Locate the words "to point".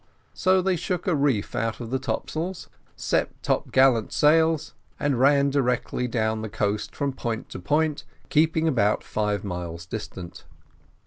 7.49-8.03